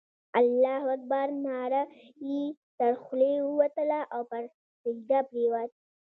[0.39, 1.83] الله اکبر ناره
[2.29, 2.41] یې
[2.77, 4.43] تر خولې ووتله او پر
[4.81, 5.71] سجده پرېوت.